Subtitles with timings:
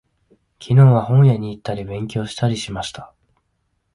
[0.59, 3.13] 昨日は、本屋に行ったり、勉強したりしました。